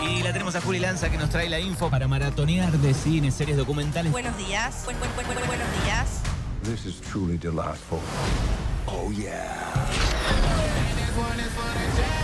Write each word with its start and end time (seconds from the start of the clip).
Y 0.00 0.22
la 0.22 0.32
tenemos 0.32 0.54
a 0.56 0.60
Juli 0.60 0.78
Lanza 0.78 1.10
que 1.10 1.18
nos 1.18 1.30
trae 1.30 1.48
la 1.48 1.58
info 1.60 1.90
para 1.90 2.08
maratonear 2.08 2.72
de 2.72 2.94
cine, 2.94 3.30
series 3.30 3.56
documentales. 3.56 4.10
Buenos 4.12 4.36
días. 4.38 4.82
Buen- 4.84 4.98
buen- 4.98 5.14
buen- 5.14 5.26
buen- 5.26 5.46
buenos 5.46 5.66
días. 5.84 6.20
This 6.64 6.86
is 6.86 7.00
truly 7.00 7.36
delightful. 7.38 7.98
Oh, 8.86 9.10
yeah. 9.12 9.72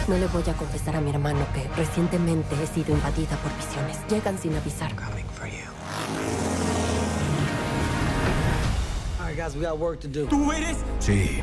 No 0.08 0.16
le 0.16 0.26
voy 0.28 0.42
a 0.48 0.52
confesar 0.54 0.96
a 0.96 1.00
mi 1.00 1.10
hermano 1.10 1.44
que 1.52 1.68
recientemente 1.76 2.54
he 2.62 2.66
sido 2.66 2.94
invadida 2.94 3.36
por 3.38 3.52
visiones. 3.56 3.96
Llegan 4.08 4.38
sin 4.38 4.54
avisar. 4.56 4.94
Coming 4.94 5.24
for 5.34 5.46
you. 5.48 5.66
All 9.20 9.26
right, 9.28 9.36
guys, 9.36 9.54
we 9.56 9.62
got 9.66 9.78
work 9.78 10.00
to 10.00 10.08
do. 10.08 10.26
¿Tú 10.26 10.52
eres? 10.52 10.76
Sí. 11.00 11.40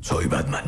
Soy 0.00 0.26
Batman. 0.26 0.64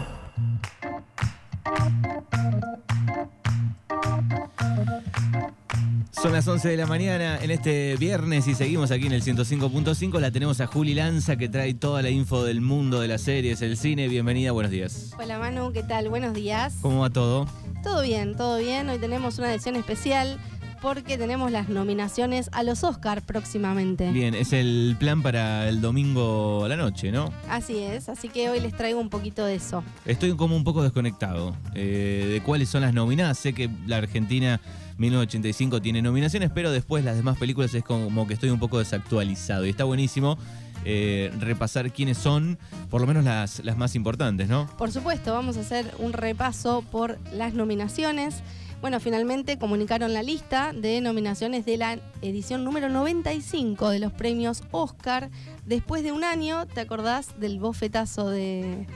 Son 6.25 6.33
las 6.33 6.49
11 6.49 6.71
de 6.71 6.79
la 6.79 6.87
mañana 6.87 7.39
en 7.43 7.51
este 7.51 7.97
viernes 7.97 8.49
y 8.49 8.55
seguimos 8.55 8.91
aquí 8.91 9.05
en 9.05 9.13
el 9.13 9.23
105.5. 9.23 10.19
La 10.21 10.31
tenemos 10.31 10.59
a 10.63 10.67
Juli 10.67 10.95
Lanza 10.95 11.37
que 11.37 11.51
trae 11.51 11.75
toda 11.75 12.01
la 12.01 12.09
info 12.09 12.45
del 12.45 12.63
mundo 12.63 12.99
de 12.99 13.09
las 13.09 13.21
series, 13.21 13.61
el 13.61 13.77
cine. 13.77 14.09
Bienvenida, 14.09 14.51
buenos 14.53 14.73
días. 14.73 15.11
Hola 15.23 15.39
Manu, 15.39 15.71
¿qué 15.75 15.83
tal? 15.83 16.09
Buenos 16.09 16.33
días. 16.33 16.77
¿Cómo 16.81 17.01
va 17.01 17.11
todo? 17.11 17.47
Todo 17.83 18.01
bien, 18.01 18.35
todo 18.39 18.57
bien. 18.57 18.89
Hoy 18.89 18.99
tenemos 18.99 19.39
una 19.39 19.53
edición 19.53 19.77
especial 19.77 20.41
porque 20.85 21.17
tenemos 21.17 21.51
las 21.51 21.71
nominaciones 21.71 22.51
a 22.53 22.63
los 22.63 22.85
Oscar 22.85 23.23
próximamente. 23.23 24.13
Bien, 24.13 24.35
es 24.35 24.53
el 24.53 24.97
plan 24.99 25.23
para 25.23 25.67
el 25.67 25.81
domingo 25.81 26.63
a 26.63 26.69
la 26.69 26.77
noche, 26.77 27.11
¿no? 27.11 27.33
Así 27.49 27.79
es, 27.79 28.11
así 28.11 28.29
que 28.29 28.51
hoy 28.51 28.61
les 28.61 28.77
traigo 28.77 29.01
un 29.01 29.09
poquito 29.09 29.47
de 29.47 29.55
eso. 29.55 29.83
Estoy 30.05 30.37
como 30.37 30.55
un 30.55 30.63
poco 30.63 30.83
desconectado 30.83 31.57
eh, 31.75 32.29
de 32.31 32.43
cuáles 32.43 32.69
son 32.69 32.83
las 32.83 32.93
nominadas. 32.93 33.39
Sé 33.39 33.55
que 33.55 33.71
la 33.87 33.97
Argentina 33.97 34.61
1985 34.99 35.81
tiene 35.81 36.03
nominaciones, 36.03 36.51
pero 36.55 36.71
después 36.71 37.03
las 37.03 37.17
demás 37.17 37.39
películas 37.39 37.73
es 37.73 37.83
como 37.83 38.27
que 38.27 38.35
estoy 38.35 38.51
un 38.51 38.61
poco 38.61 38.79
desactualizado. 38.79 39.65
Y 39.65 39.71
está 39.71 39.85
buenísimo 39.85 40.37
eh, 40.85 41.33
repasar 41.41 41.93
quiénes 41.93 42.19
son, 42.19 42.59
por 42.91 43.01
lo 43.01 43.07
menos 43.07 43.25
las, 43.25 43.65
las 43.65 43.79
más 43.79 43.95
importantes, 43.95 44.51
¿no? 44.51 44.67
Por 44.77 44.93
supuesto, 44.93 45.33
vamos 45.33 45.57
a 45.57 45.61
hacer 45.61 45.95
un 45.99 46.13
repaso 46.13 46.85
por 46.93 47.19
las 47.33 47.55
nominaciones. 47.55 48.43
Bueno, 48.85 49.01
finalmente 49.01 49.57
comunicaron 49.57 50.13
la 50.13 50.23
lista 50.23 50.75
de 50.75 51.01
nominaciones 51.01 51.65
de 51.65 51.79
la 51.79 51.99
edición 52.21 52.65
número 52.65 52.91
95 52.91 53.89
de 53.89 53.99
los 53.99 54.13
premios 54.13 54.63
Oscar. 54.73 55.31
Después 55.65 56.03
de 56.03 56.13
un 56.13 56.23
año, 56.23 56.67
¿te 56.67 56.83
acordás 56.83 57.41
del 57.41 57.59
bofetazo 57.61 58.29
de, 58.29 58.87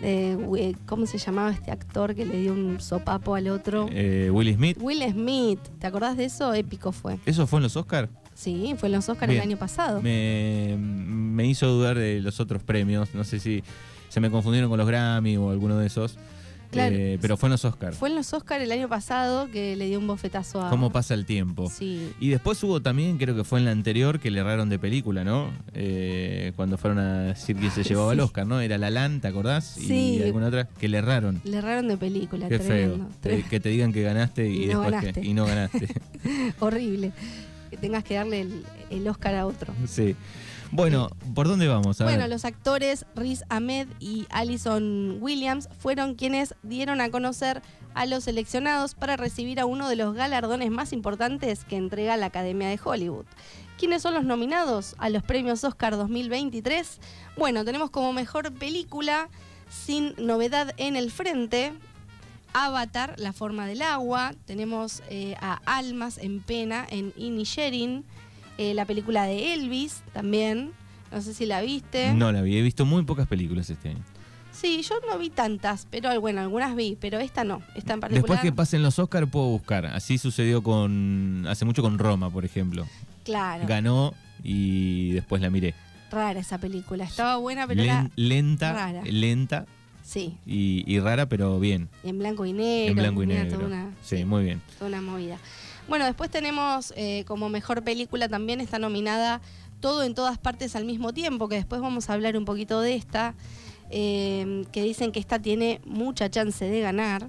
de- 0.00 0.38
eh, 0.56 0.76
¿cómo 0.86 1.04
se 1.04 1.18
llamaba 1.18 1.50
este 1.50 1.70
actor 1.72 2.14
que 2.14 2.24
le 2.24 2.38
dio 2.40 2.54
un 2.54 2.80
sopapo 2.80 3.34
al 3.34 3.48
otro? 3.48 3.86
Eh, 3.92 4.30
Will 4.32 4.54
Smith. 4.54 4.78
Will 4.80 5.02
Smith, 5.10 5.60
¿te 5.78 5.88
acordás 5.88 6.16
de 6.16 6.24
eso? 6.24 6.54
Épico 6.54 6.90
fue. 6.90 7.18
¿Eso 7.26 7.46
fue 7.46 7.58
en 7.58 7.64
los 7.64 7.76
Oscars? 7.76 8.08
Sí, 8.32 8.74
fue 8.78 8.86
en 8.88 8.94
los 8.94 9.06
Oscars 9.10 9.28
el 9.28 9.36
Bien. 9.36 9.42
año 9.50 9.58
pasado. 9.58 10.00
Me, 10.00 10.74
me 10.78 11.44
hizo 11.46 11.66
dudar 11.66 11.98
de 11.98 12.22
los 12.22 12.40
otros 12.40 12.62
premios. 12.62 13.14
No 13.14 13.24
sé 13.24 13.38
si 13.40 13.62
se 14.08 14.20
me 14.20 14.30
confundieron 14.30 14.70
con 14.70 14.78
los 14.78 14.86
Grammy 14.88 15.36
o 15.36 15.50
alguno 15.50 15.76
de 15.76 15.88
esos. 15.88 16.16
Claro. 16.74 16.94
Eh, 16.96 17.18
pero 17.20 17.36
fue 17.36 17.48
en 17.48 17.52
los 17.52 17.64
Oscars. 17.64 17.96
Fue 17.96 18.08
en 18.08 18.14
los 18.14 18.32
Oscars 18.34 18.62
el 18.62 18.70
año 18.72 18.88
pasado 18.88 19.50
que 19.50 19.74
le 19.76 19.86
dio 19.86 19.98
un 19.98 20.06
bofetazo 20.06 20.62
a. 20.62 20.70
¿Cómo 20.70 20.90
pasa 20.92 21.14
el 21.14 21.24
tiempo? 21.26 21.70
Sí. 21.70 22.12
Y 22.20 22.28
después 22.28 22.62
hubo 22.62 22.82
también, 22.82 23.16
creo 23.18 23.34
que 23.34 23.44
fue 23.44 23.58
en 23.58 23.64
la 23.64 23.70
anterior, 23.70 24.20
que 24.20 24.30
le 24.30 24.40
erraron 24.40 24.68
de 24.68 24.78
película, 24.78 25.24
¿no? 25.24 25.50
Eh, 25.72 26.52
cuando 26.56 26.76
fueron 26.78 26.98
a 26.98 27.18
decir 27.22 27.56
quién 27.56 27.70
se 27.70 27.82
llevaba 27.82 28.12
el 28.12 28.18
Sí. 28.18 28.24
Oscar, 28.24 28.46
¿no? 28.46 28.60
Era 28.60 28.76
La 28.78 28.90
Lan, 28.90 29.20
¿te 29.20 29.28
acordás? 29.28 29.64
Sí. 29.78 30.18
Y 30.18 30.22
alguna 30.22 30.48
otra 30.48 30.68
que 30.68 30.88
le 30.88 30.98
erraron. 30.98 31.40
Le 31.44 31.56
erraron 31.58 31.88
de 31.88 31.96
película, 31.96 32.48
Qué 32.48 32.58
tremendo. 32.58 33.08
feo. 33.22 33.42
Que 33.48 33.60
te 33.60 33.68
digan 33.70 33.92
que 33.92 34.02
ganaste 34.02 34.48
y, 34.50 34.64
Y 34.64 34.66
no 34.66 34.80
después 34.82 34.90
ganaste. 35.00 35.20
Que, 35.20 35.26
y 35.26 35.34
no 35.34 35.46
ganaste. 35.46 35.88
Horrible. 36.60 37.12
Que 37.70 37.76
tengas 37.76 38.04
que 38.04 38.14
darle 38.14 38.40
el, 38.42 38.64
el 38.90 39.08
Oscar 39.08 39.34
a 39.34 39.46
otro. 39.46 39.72
sí. 39.86 40.14
Bueno, 40.74 41.08
¿por 41.36 41.46
dónde 41.46 41.68
vamos? 41.68 41.98
Bueno, 41.98 42.26
los 42.26 42.44
actores 42.44 43.06
Riz 43.14 43.44
Ahmed 43.48 43.86
y 44.00 44.26
Alison 44.28 45.18
Williams 45.20 45.68
fueron 45.78 46.16
quienes 46.16 46.56
dieron 46.64 47.00
a 47.00 47.10
conocer 47.10 47.62
a 47.94 48.06
los 48.06 48.24
seleccionados 48.24 48.96
para 48.96 49.16
recibir 49.16 49.60
a 49.60 49.66
uno 49.66 49.88
de 49.88 49.94
los 49.94 50.16
galardones 50.16 50.72
más 50.72 50.92
importantes 50.92 51.64
que 51.64 51.76
entrega 51.76 52.16
la 52.16 52.26
Academia 52.26 52.66
de 52.66 52.80
Hollywood. 52.82 53.24
¿Quiénes 53.78 54.02
son 54.02 54.14
los 54.14 54.24
nominados 54.24 54.96
a 54.98 55.10
los 55.10 55.22
premios 55.22 55.62
Oscar 55.62 55.96
2023? 55.96 56.98
Bueno, 57.36 57.64
tenemos 57.64 57.90
como 57.90 58.12
mejor 58.12 58.52
película 58.52 59.28
sin 59.68 60.12
novedad 60.18 60.74
en 60.76 60.96
el 60.96 61.12
frente. 61.12 61.72
Avatar, 62.52 63.14
La 63.16 63.32
forma 63.32 63.68
del 63.68 63.82
agua. 63.82 64.32
Tenemos 64.44 65.04
eh, 65.08 65.36
a 65.40 65.60
Almas 65.66 66.18
en 66.18 66.40
pena 66.40 66.84
en 66.90 67.12
Inisherin. 67.16 68.04
Eh, 68.58 68.74
la 68.74 68.84
película 68.84 69.24
de 69.24 69.54
Elvis 69.54 70.02
también. 70.12 70.72
No 71.12 71.20
sé 71.22 71.34
si 71.34 71.46
la 71.46 71.60
viste. 71.60 72.12
No 72.14 72.32
la 72.32 72.42
vi, 72.42 72.56
he 72.56 72.62
visto 72.62 72.84
muy 72.84 73.02
pocas 73.04 73.26
películas 73.28 73.70
este 73.70 73.90
año. 73.90 74.04
Sí, 74.52 74.82
yo 74.88 74.94
no 75.10 75.18
vi 75.18 75.30
tantas, 75.30 75.86
pero 75.90 76.20
bueno, 76.20 76.40
algunas 76.40 76.76
vi, 76.76 76.96
pero 77.00 77.18
esta 77.18 77.42
no. 77.44 77.60
Esta 77.74 77.94
en 77.94 78.00
particular. 78.00 78.22
Después 78.22 78.40
que 78.40 78.52
pasen 78.52 78.82
los 78.82 78.98
Oscar 78.98 79.26
puedo 79.28 79.46
buscar. 79.48 79.86
Así 79.86 80.16
sucedió 80.18 80.62
con 80.62 81.44
hace 81.48 81.64
mucho 81.64 81.82
con 81.82 81.98
Roma, 81.98 82.30
por 82.30 82.44
ejemplo. 82.44 82.86
Claro. 83.24 83.66
Ganó 83.66 84.14
y 84.44 85.10
después 85.10 85.42
la 85.42 85.50
miré. 85.50 85.74
Rara 86.10 86.38
esa 86.38 86.58
película. 86.58 87.04
Estaba 87.04 87.36
buena, 87.36 87.66
pero 87.66 87.82
Len- 87.82 87.90
era. 87.90 88.10
lenta, 88.14 88.72
rara. 88.72 89.02
lenta 89.04 89.66
Sí. 90.04 90.36
y, 90.46 90.84
y 90.86 91.00
rara, 91.00 91.28
pero 91.28 91.58
bien. 91.58 91.88
En 92.04 92.18
blanco 92.18 92.44
y 92.46 92.52
negro. 92.52 92.90
en 92.90 92.96
blanco 92.96 93.22
y 93.24 93.26
negro. 93.26 93.66
Una, 93.66 93.90
sí, 94.02 94.24
muy 94.24 94.44
bien. 94.44 94.60
toda 94.78 94.88
una 94.88 95.00
movida. 95.00 95.38
Bueno, 95.86 96.06
después 96.06 96.30
tenemos 96.30 96.94
eh, 96.96 97.24
como 97.26 97.48
mejor 97.50 97.82
película 97.84 98.28
también 98.28 98.60
está 98.60 98.78
nominada 98.78 99.42
Todo 99.80 100.02
en 100.02 100.14
todas 100.14 100.38
partes 100.38 100.76
al 100.76 100.86
mismo 100.86 101.12
tiempo, 101.12 101.48
que 101.48 101.56
después 101.56 101.80
vamos 101.82 102.08
a 102.08 102.14
hablar 102.14 102.38
un 102.38 102.46
poquito 102.46 102.80
de 102.80 102.94
esta, 102.94 103.34
eh, 103.90 104.64
que 104.72 104.82
dicen 104.82 105.12
que 105.12 105.20
esta 105.20 105.38
tiene 105.38 105.82
mucha 105.84 106.30
chance 106.30 106.64
de 106.64 106.80
ganar. 106.80 107.28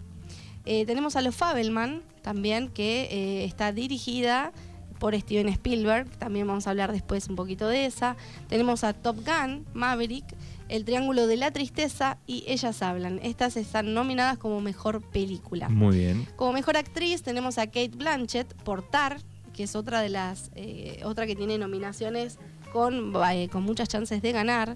Eh, 0.65 0.85
tenemos 0.85 1.17
a 1.17 1.21
Los 1.21 1.35
Fabelman 1.35 2.01
también, 2.21 2.69
que 2.69 3.43
está 3.43 3.73
dirigida 3.73 4.53
por 4.99 5.19
Steven 5.19 5.49
Spielberg, 5.49 6.09
también 6.17 6.47
vamos 6.47 6.65
a 6.65 6.69
hablar 6.69 6.93
después 6.93 7.27
un 7.27 7.35
poquito 7.35 7.67
de 7.67 7.85
esa. 7.85 8.15
Tenemos 8.47 8.85
a 8.85 8.93
Top 8.93 9.17
Gun, 9.17 9.65
Maverick, 9.73 10.25
El 10.67 10.85
Triángulo 10.85 11.27
de 11.27 11.37
la 11.37 11.51
Tristeza 11.51 12.17
y 12.25 12.43
Ellas 12.47 12.81
Hablan. 12.81 13.19
Estas 13.21 13.55
están 13.57 13.93
nominadas 13.93 14.37
como 14.37 14.61
mejor 14.61 15.01
película. 15.01 15.69
Muy 15.69 15.97
bien. 15.97 16.27
Como 16.35 16.53
mejor 16.53 16.77
actriz 16.77 17.21
tenemos 17.21 17.57
a 17.57 17.67
Kate 17.67 17.91
Blanchett 17.95 18.53
por 18.63 18.87
Tar, 18.87 19.19
que 19.53 19.63
es 19.63 19.75
otra 19.75 20.01
de 20.01 20.09
las 20.09 20.51
eh, 20.55 21.01
otra 21.03 21.27
que 21.27 21.35
tiene 21.35 21.57
nominaciones 21.57 22.39
con, 22.73 23.13
eh, 23.31 23.47
con 23.49 23.63
muchas 23.63 23.89
chances 23.89 24.21
de 24.21 24.31
ganar. 24.31 24.75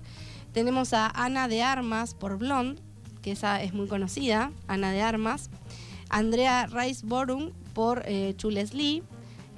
Tenemos 0.53 0.93
a 0.93 1.07
Ana 1.07 1.47
de 1.47 1.63
Armas 1.63 2.13
por 2.13 2.37
Blonde, 2.37 2.81
que 3.21 3.31
esa 3.31 3.61
es 3.61 3.73
muy 3.73 3.87
conocida, 3.87 4.51
Ana 4.67 4.91
de 4.91 5.01
Armas. 5.01 5.49
Andrea 6.09 6.67
Rice 6.67 7.05
Borum 7.05 7.51
por 7.73 8.03
eh, 8.05 8.33
Chules 8.37 8.73
Lee. 8.73 9.03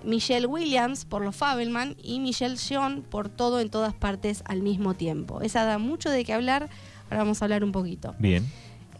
Michelle 0.03 0.47
Williams 0.47 1.05
por 1.05 1.23
Los 1.23 1.35
Fabelman 1.35 1.95
y 2.01 2.19
Michelle 2.19 2.55
Yeoh 2.55 3.01
por 3.03 3.29
Todo 3.29 3.59
en 3.59 3.69
todas 3.69 3.93
partes 3.93 4.43
al 4.45 4.61
mismo 4.61 4.93
tiempo. 4.93 5.41
Esa 5.41 5.65
da 5.65 5.77
mucho 5.77 6.09
de 6.09 6.25
qué 6.25 6.33
hablar, 6.33 6.69
ahora 7.05 7.17
vamos 7.19 7.41
a 7.41 7.45
hablar 7.45 7.63
un 7.63 7.71
poquito. 7.71 8.15
Bien. 8.19 8.45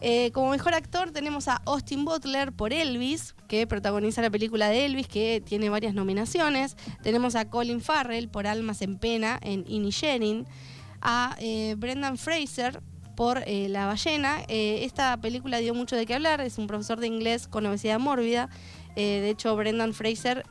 Eh, 0.04 0.32
como 0.32 0.50
mejor 0.50 0.74
actor 0.74 1.12
tenemos 1.12 1.46
a 1.46 1.62
Austin 1.64 2.04
Butler 2.04 2.50
por 2.50 2.72
Elvis, 2.72 3.36
que 3.46 3.68
protagoniza 3.68 4.20
la 4.20 4.30
película 4.30 4.68
de 4.68 4.84
Elvis, 4.84 5.06
que 5.06 5.40
tiene 5.44 5.70
varias 5.70 5.94
nominaciones. 5.94 6.76
Tenemos 7.04 7.36
a 7.36 7.48
Colin 7.48 7.80
Farrell 7.80 8.28
por 8.28 8.48
Almas 8.48 8.82
en 8.82 8.98
Pena 8.98 9.38
en 9.42 9.64
Inisherin. 9.68 10.44
A 11.00 11.36
eh, 11.40 11.74
Brendan 11.78 12.16
Fraser 12.16 12.80
por 13.14 13.42
eh, 13.46 13.68
La 13.68 13.86
ballena. 13.86 14.38
Eh, 14.48 14.84
esta 14.84 15.16
película 15.16 15.58
dio 15.58 15.74
mucho 15.74 15.96
de 15.96 16.06
qué 16.06 16.14
hablar. 16.14 16.40
Es 16.40 16.58
un 16.58 16.66
profesor 16.66 17.00
de 17.00 17.06
inglés 17.06 17.48
con 17.48 17.66
obesidad 17.66 17.98
mórbida. 17.98 18.48
Eh, 18.96 19.20
de 19.20 19.30
hecho, 19.30 19.54
Brendan 19.56 19.94
Fraser 19.94 20.44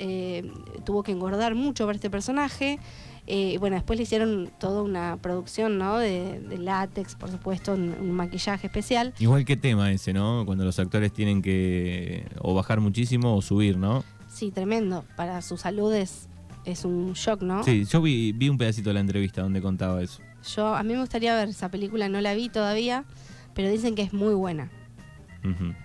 tuvo 0.83 1.03
que 1.03 1.11
engordar 1.11 1.55
mucho 1.55 1.85
ver 1.87 1.95
este 1.97 2.09
personaje. 2.09 2.79
Y 3.27 3.57
bueno, 3.57 3.75
después 3.75 3.97
le 3.97 4.03
hicieron 4.03 4.51
toda 4.59 4.81
una 4.81 5.17
producción, 5.21 5.77
¿no? 5.77 5.99
De, 5.99 6.39
de 6.39 6.57
látex, 6.57 7.15
por 7.15 7.29
supuesto, 7.29 7.73
un, 7.73 7.95
un 7.99 8.11
maquillaje 8.11 8.67
especial. 8.67 9.13
Igual 9.19 9.45
que 9.45 9.55
tema 9.55 9.91
ese, 9.91 10.11
¿no? 10.11 10.43
Cuando 10.45 10.65
los 10.65 10.79
actores 10.79 11.13
tienen 11.13 11.41
que 11.41 12.25
o 12.39 12.53
bajar 12.55 12.81
muchísimo 12.81 13.35
o 13.35 13.41
subir, 13.41 13.77
¿no? 13.77 14.03
Sí, 14.27 14.51
tremendo. 14.51 15.05
Para 15.15 15.41
su 15.43 15.55
salud 15.55 15.93
es, 15.93 16.27
es 16.65 16.83
un 16.83 17.13
shock, 17.13 17.41
¿no? 17.41 17.63
Sí, 17.63 17.85
yo 17.85 18.01
vi, 18.01 18.31
vi 18.31 18.49
un 18.49 18.57
pedacito 18.57 18.89
de 18.89 18.95
la 18.95 18.99
entrevista 19.01 19.41
donde 19.43 19.61
contaba 19.61 20.01
eso. 20.01 20.21
Yo, 20.43 20.75
a 20.75 20.83
mí 20.83 20.93
me 20.93 20.99
gustaría 20.99 21.35
ver 21.35 21.49
esa 21.49 21.69
película, 21.69 22.09
no 22.09 22.21
la 22.21 22.33
vi 22.33 22.49
todavía, 22.49 23.05
pero 23.53 23.69
dicen 23.69 23.95
que 23.95 24.01
es 24.01 24.13
muy 24.13 24.33
buena. 24.33 24.69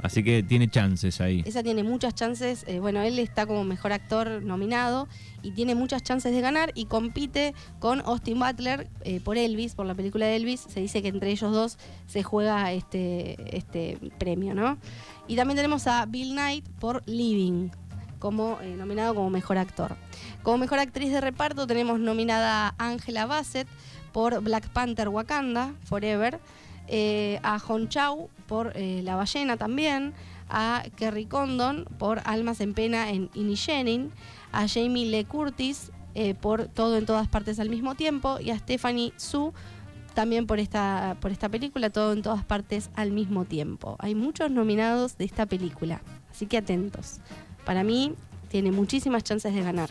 Así 0.02 0.22
que 0.22 0.42
tiene 0.42 0.68
chances 0.68 1.20
ahí. 1.20 1.42
Esa 1.46 1.62
tiene 1.62 1.82
muchas 1.82 2.14
chances, 2.14 2.64
eh, 2.68 2.78
bueno, 2.78 3.00
él 3.00 3.18
está 3.18 3.46
como 3.46 3.64
mejor 3.64 3.92
actor 3.92 4.42
nominado 4.42 5.08
y 5.42 5.52
tiene 5.52 5.74
muchas 5.74 6.02
chances 6.02 6.34
de 6.34 6.40
ganar 6.40 6.72
y 6.74 6.86
compite 6.86 7.54
con 7.78 8.00
Austin 8.02 8.38
Butler 8.38 8.88
eh, 9.02 9.20
por 9.20 9.38
Elvis, 9.38 9.74
por 9.74 9.86
la 9.86 9.94
película 9.94 10.26
de 10.26 10.36
Elvis. 10.36 10.60
Se 10.60 10.80
dice 10.80 11.00
que 11.00 11.08
entre 11.08 11.30
ellos 11.30 11.52
dos 11.52 11.78
se 12.06 12.22
juega 12.22 12.70
este, 12.72 13.56
este 13.56 13.98
premio, 14.18 14.54
¿no? 14.54 14.76
Y 15.26 15.36
también 15.36 15.56
tenemos 15.56 15.86
a 15.86 16.04
Bill 16.04 16.32
Knight 16.32 16.68
por 16.78 17.02
Living, 17.06 17.70
como 18.18 18.58
eh, 18.60 18.74
nominado 18.76 19.14
como 19.14 19.30
mejor 19.30 19.56
actor. 19.56 19.96
Como 20.42 20.58
mejor 20.58 20.80
actriz 20.80 21.12
de 21.12 21.20
reparto 21.20 21.66
tenemos 21.66 21.98
nominada 21.98 22.74
a 22.76 22.88
Angela 22.88 23.24
Bassett 23.24 23.68
por 24.16 24.40
Black 24.40 24.70
Panther 24.70 25.10
Wakanda, 25.10 25.74
Forever, 25.84 26.40
eh, 26.88 27.38
a 27.42 27.58
Hon 27.58 27.90
Chau 27.90 28.30
por 28.46 28.72
eh, 28.74 29.02
La 29.04 29.14
ballena 29.14 29.58
también, 29.58 30.14
a 30.48 30.84
Kerry 30.96 31.26
Condon 31.26 31.84
por 31.98 32.22
Almas 32.24 32.62
en 32.62 32.72
pena 32.72 33.10
en 33.10 33.28
Inisherin, 33.34 34.10
a 34.52 34.68
Jamie 34.68 35.04
Lee 35.04 35.26
Curtis 35.26 35.92
eh, 36.14 36.32
por 36.32 36.66
Todo 36.68 36.96
en 36.96 37.04
todas 37.04 37.28
partes 37.28 37.60
al 37.60 37.68
mismo 37.68 37.94
tiempo 37.94 38.38
y 38.40 38.52
a 38.52 38.58
Stephanie 38.58 39.12
Su 39.18 39.52
también 40.14 40.46
por 40.46 40.60
esta, 40.60 41.18
por 41.20 41.30
esta 41.30 41.50
película, 41.50 41.90
Todo 41.90 42.14
en 42.14 42.22
todas 42.22 42.42
partes 42.42 42.88
al 42.94 43.12
mismo 43.12 43.44
tiempo. 43.44 43.96
Hay 43.98 44.14
muchos 44.14 44.50
nominados 44.50 45.18
de 45.18 45.26
esta 45.26 45.44
película, 45.44 46.00
así 46.30 46.46
que 46.46 46.56
atentos. 46.56 47.20
Para 47.66 47.84
mí 47.84 48.14
tiene 48.48 48.72
muchísimas 48.72 49.24
chances 49.24 49.52
de 49.52 49.60
ganar. 49.60 49.90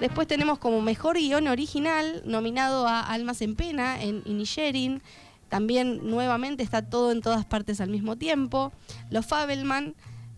Después 0.00 0.26
tenemos 0.26 0.58
como 0.58 0.80
mejor 0.80 1.16
guion 1.16 1.46
original 1.46 2.22
nominado 2.24 2.88
a 2.88 3.00
Almas 3.00 3.42
en 3.42 3.54
Pena 3.54 4.02
en 4.02 4.22
Inisherin. 4.24 5.02
También 5.50 6.08
nuevamente 6.08 6.62
está 6.62 6.88
todo 6.88 7.12
en 7.12 7.20
todas 7.20 7.44
partes 7.44 7.80
al 7.80 7.90
mismo 7.90 8.16
tiempo. 8.16 8.72
Los 9.10 9.26
Fabelman, 9.26 9.94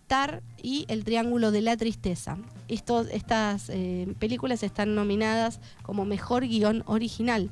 Tar 0.08 0.42
y 0.60 0.84
El 0.88 1.04
Triángulo 1.04 1.52
de 1.52 1.60
la 1.60 1.76
Tristeza. 1.76 2.38
Estos, 2.66 3.06
estas 3.12 3.68
eh, 3.68 4.12
películas 4.18 4.62
están 4.62 4.94
nominadas 4.94 5.60
como 5.82 6.04
mejor 6.04 6.46
guion 6.46 6.82
original. 6.86 7.50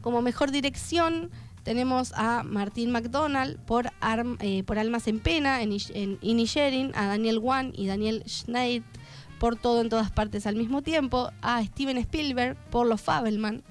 Como 0.00 0.22
mejor 0.22 0.50
dirección 0.50 1.30
tenemos 1.62 2.12
a 2.16 2.42
Martín 2.42 2.90
McDonald 2.90 3.58
por, 3.60 3.92
Arm- 4.00 4.38
eh, 4.40 4.62
por 4.64 4.78
Almas 4.78 5.06
en 5.06 5.20
Pena 5.20 5.62
en, 5.62 5.76
en 5.94 6.18
Inisherin, 6.22 6.92
a 6.94 7.06
Daniel 7.06 7.38
Wan 7.38 7.72
y 7.76 7.86
Daniel 7.86 8.24
Schneid 8.26 8.82
por 9.40 9.56
Todo 9.56 9.80
en 9.80 9.88
todas 9.88 10.10
partes 10.12 10.46
al 10.46 10.54
mismo 10.54 10.82
tiempo, 10.82 11.32
a 11.40 11.64
Steven 11.64 11.96
Spielberg 11.96 12.56
por 12.70 12.86
Los 12.86 13.00
Fabelman, 13.00 13.62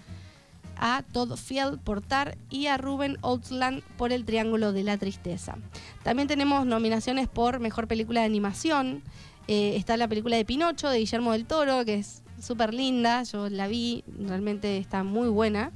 a 0.75 1.03
Todd 1.13 1.37
Field 1.37 1.79
por 1.79 2.01
Tar 2.01 2.37
y 2.49 2.65
a 2.65 2.77
Ruben 2.77 3.17
Outland 3.21 3.83
por 3.95 4.11
El 4.11 4.25
Triángulo 4.25 4.73
de 4.73 4.83
la 4.83 4.97
Tristeza. 4.97 5.57
También 6.03 6.27
tenemos 6.27 6.65
nominaciones 6.65 7.27
por 7.27 7.59
Mejor 7.59 7.87
Película 7.87 8.21
de 8.21 8.25
Animación. 8.25 9.03
Eh, 9.47 9.75
está 9.75 9.95
la 9.95 10.07
película 10.07 10.37
de 10.37 10.43
Pinocho 10.43 10.89
de 10.89 10.97
Guillermo 10.97 11.33
del 11.33 11.45
Toro, 11.45 11.85
que 11.85 11.95
es 11.95 12.23
súper 12.41 12.73
linda, 12.73 13.21
yo 13.23 13.47
la 13.49 13.67
vi, 13.67 14.03
realmente 14.19 14.79
está 14.79 15.03
muy 15.03 15.29
buena. 15.29 15.71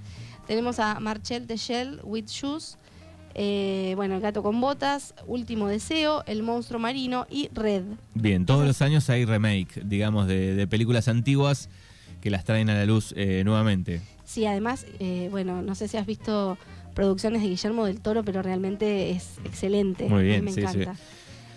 Tenemos 0.47 0.79
a 0.79 0.99
Marcel 0.99 1.45
Techel, 1.45 2.01
With 2.03 2.25
Shoes, 2.25 2.77
eh, 3.35 3.93
bueno, 3.95 4.15
El 4.15 4.21
gato 4.21 4.43
con 4.43 4.59
botas, 4.61 5.13
Último 5.27 5.67
deseo, 5.67 6.23
El 6.27 6.43
monstruo 6.43 6.79
marino 6.79 7.25
y 7.29 7.49
Red. 7.53 7.83
Bien, 8.13 8.45
todos 8.45 8.65
los 8.65 8.81
años 8.81 9.09
hay 9.09 9.25
remake, 9.25 9.81
digamos, 9.83 10.27
de, 10.27 10.55
de 10.55 10.67
películas 10.67 11.07
antiguas 11.07 11.69
que 12.21 12.29
las 12.29 12.45
traen 12.45 12.69
a 12.69 12.73
la 12.73 12.85
luz 12.85 13.13
eh, 13.17 13.43
nuevamente. 13.43 14.01
Sí, 14.23 14.45
además, 14.45 14.85
eh, 14.99 15.27
bueno, 15.29 15.61
no 15.61 15.75
sé 15.75 15.87
si 15.89 15.97
has 15.97 16.05
visto 16.05 16.57
producciones 16.93 17.41
de 17.41 17.49
Guillermo 17.49 17.85
del 17.85 17.99
Toro, 17.99 18.23
pero 18.23 18.41
realmente 18.41 19.11
es 19.11 19.39
excelente. 19.43 20.07
Muy 20.07 20.23
bien, 20.23 20.45
me 20.45 20.53
sí, 20.53 20.61
sí. 20.71 20.85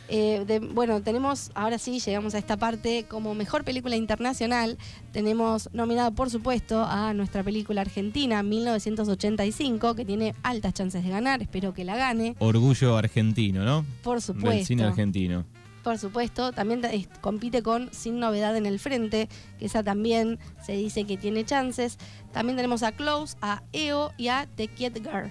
Eh, 0.09 0.45
de- 0.47 0.61
bueno, 0.61 1.03
tenemos, 1.03 1.51
ahora 1.55 1.79
sí, 1.79 1.99
llegamos 1.99 2.35
a 2.35 2.39
esta 2.39 2.57
parte, 2.57 3.07
como 3.09 3.35
mejor 3.35 3.65
película 3.65 3.97
internacional, 3.97 4.79
tenemos 5.13 5.69
nominado, 5.73 6.13
por 6.13 6.31
supuesto, 6.31 6.85
a 6.85 7.13
nuestra 7.13 7.43
película 7.43 7.81
argentina, 7.81 8.43
1985, 8.43 9.95
que 9.95 10.05
tiene 10.05 10.35
altas 10.43 10.75
chances 10.75 11.03
de 11.05 11.11
ganar, 11.11 11.43
espero 11.43 11.75
que 11.75 11.85
la 11.85 11.97
gane, 11.97 12.37
Orgullo 12.39 12.97
argentino, 12.97 13.65
¿no? 13.65 13.85
por 14.03 14.17
Del 14.17 14.23
supuesto. 14.23 14.67
cine 14.67 14.85
argentino. 14.85 15.45
Por 15.83 15.99
supuesto, 15.99 16.51
también 16.51 16.83
compite 17.21 17.63
con 17.63 17.91
Sin 17.93 18.19
Novedad 18.19 18.57
en 18.57 18.67
el 18.67 18.81
Frente, 18.81 19.29
que 19.59 19.67
esa 19.67 19.85
también 19.85 20.41
se 20.65 20.73
dice 20.73 21.05
que 21.05 21.17
tiene 21.17 21.45
chances. 21.45 21.97
También 22.33 22.57
tenemos 22.57 22.83
a 22.83 22.91
Close, 22.91 23.37
a 23.41 23.63
EO 23.73 24.13
y 24.17 24.27
a 24.27 24.49
The 24.57 24.67
Kid 24.67 24.95
Girl. 24.97 25.31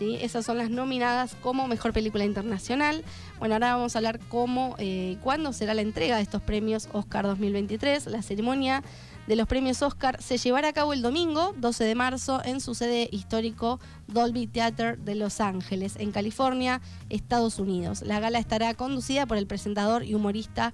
Esas 0.00 0.46
son 0.46 0.56
las 0.56 0.70
nominadas 0.70 1.36
como 1.42 1.68
Mejor 1.68 1.92
Película 1.92 2.24
Internacional. 2.24 3.04
Bueno, 3.38 3.54
ahora 3.54 3.76
vamos 3.76 3.94
a 3.94 3.98
hablar 3.98 4.18
cómo, 4.28 4.74
eh, 4.78 5.18
cuándo 5.22 5.52
será 5.52 5.74
la 5.74 5.82
entrega 5.82 6.16
de 6.16 6.22
estos 6.22 6.40
premios 6.40 6.88
Oscar 6.92 7.26
2023. 7.26 8.06
La 8.06 8.22
ceremonia 8.22 8.82
de 9.26 9.36
los 9.36 9.46
premios 9.46 9.82
Oscar 9.82 10.22
se 10.22 10.38
llevará 10.38 10.68
a 10.68 10.72
cabo 10.72 10.94
el 10.94 11.02
domingo 11.02 11.54
12 11.58 11.84
de 11.84 11.94
marzo 11.94 12.40
en 12.42 12.62
su 12.62 12.74
sede 12.74 13.10
histórico 13.12 13.78
Dolby 14.06 14.46
Theater 14.46 14.98
de 14.98 15.16
Los 15.16 15.38
Ángeles, 15.40 15.96
en 15.98 16.12
California, 16.12 16.80
Estados 17.10 17.58
Unidos. 17.58 18.00
La 18.00 18.20
gala 18.20 18.38
estará 18.38 18.72
conducida 18.72 19.26
por 19.26 19.36
el 19.36 19.46
presentador 19.46 20.04
y 20.04 20.14
humorista 20.14 20.72